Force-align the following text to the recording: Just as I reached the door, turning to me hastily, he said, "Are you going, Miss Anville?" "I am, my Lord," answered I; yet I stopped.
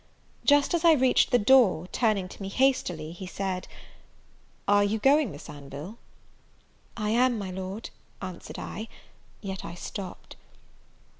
Just 0.43 0.73
as 0.73 0.83
I 0.83 0.93
reached 0.93 1.29
the 1.29 1.37
door, 1.37 1.85
turning 1.91 2.27
to 2.29 2.41
me 2.41 2.49
hastily, 2.49 3.11
he 3.11 3.27
said, 3.27 3.67
"Are 4.67 4.83
you 4.83 4.97
going, 4.97 5.29
Miss 5.29 5.47
Anville?" 5.47 5.99
"I 6.97 7.11
am, 7.11 7.37
my 7.37 7.51
Lord," 7.51 7.91
answered 8.19 8.57
I; 8.57 8.87
yet 9.43 9.63
I 9.63 9.75
stopped. 9.75 10.37